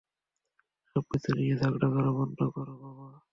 সবকিছু 0.91 1.29
নিয়ে 1.37 1.55
ঝগড়া 1.61 1.87
করা 1.93 2.11
বন্ধ 2.17 2.39
করো, 2.55 2.73
বাবা! 2.81 3.07